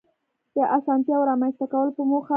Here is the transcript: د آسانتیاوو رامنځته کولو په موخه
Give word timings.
د 0.55 0.57
آسانتیاوو 0.77 1.29
رامنځته 1.31 1.65
کولو 1.71 1.91
په 1.97 2.03
موخه 2.09 2.29